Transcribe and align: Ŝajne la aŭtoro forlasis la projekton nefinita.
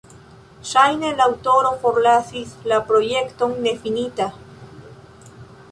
Ŝajne 0.69 1.11
la 1.19 1.27
aŭtoro 1.31 1.73
forlasis 1.83 2.57
la 2.73 2.81
projekton 2.89 3.55
nefinita. 3.69 4.31